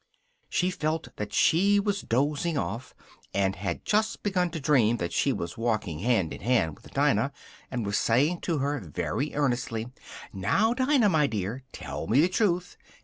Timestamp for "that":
1.17-1.31, 4.97-5.13